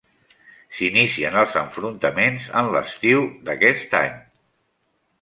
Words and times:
S'inicien 0.77 1.37
els 1.43 1.59
enfrontaments 1.61 2.49
en 2.63 2.73
l'estiu 2.77 3.31
d'aquest 3.51 3.99
any. 4.05 4.21